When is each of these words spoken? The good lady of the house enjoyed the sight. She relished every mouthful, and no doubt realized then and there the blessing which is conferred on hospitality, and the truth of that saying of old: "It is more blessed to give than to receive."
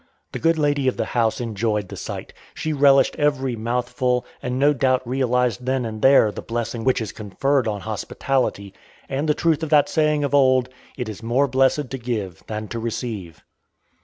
The 0.31 0.39
good 0.39 0.57
lady 0.57 0.87
of 0.87 0.97
the 0.97 1.05
house 1.05 1.39
enjoyed 1.39 1.87
the 1.89 1.95
sight. 1.95 2.33
She 2.55 2.73
relished 2.73 3.15
every 3.17 3.55
mouthful, 3.55 4.25
and 4.41 4.57
no 4.57 4.73
doubt 4.73 5.07
realized 5.07 5.63
then 5.67 5.85
and 5.85 6.01
there 6.01 6.31
the 6.31 6.41
blessing 6.41 6.83
which 6.83 6.99
is 7.01 7.11
conferred 7.11 7.67
on 7.67 7.81
hospitality, 7.81 8.73
and 9.07 9.29
the 9.29 9.35
truth 9.35 9.61
of 9.61 9.69
that 9.69 9.89
saying 9.89 10.23
of 10.23 10.33
old: 10.33 10.69
"It 10.97 11.07
is 11.07 11.21
more 11.21 11.47
blessed 11.47 11.91
to 11.91 11.97
give 11.99 12.41
than 12.47 12.67
to 12.69 12.79
receive." 12.79 13.43